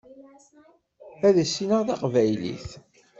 Ad 1.27 1.35
issineɣ 1.43 1.81
tabqylit. 1.87 2.67